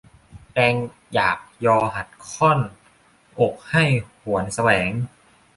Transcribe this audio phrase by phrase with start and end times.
[0.51, 0.75] แรง
[1.13, 2.59] อยากยอหัตถ์ข้อน
[3.39, 3.83] อกให้
[4.21, 4.91] หวนแสวง